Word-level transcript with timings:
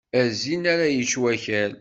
A 0.19 0.21
zzin 0.31 0.63
ara 0.73 0.87
yečč 0.95 1.13
wakal! 1.21 1.71